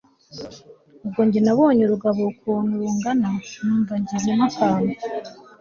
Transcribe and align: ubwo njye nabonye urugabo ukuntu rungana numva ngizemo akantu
ubwo 1.05 1.21
njye 1.27 1.39
nabonye 1.45 1.81
urugabo 1.83 2.19
ukuntu 2.31 2.73
rungana 2.81 3.29
numva 3.63 3.93
ngizemo 4.01 4.45
akantu 4.49 4.93